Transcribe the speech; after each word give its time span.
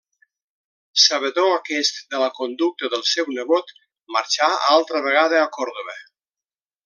Sabedor 1.01 1.51
aquest 1.57 1.99
de 2.15 2.21
la 2.23 2.29
conducta 2.39 2.89
del 2.95 3.05
seu 3.11 3.29
nebot, 3.35 3.71
marxà 4.17 4.49
altra 4.77 5.03
vegada 5.09 5.43
a 5.43 5.53
Còrdova. 5.59 5.97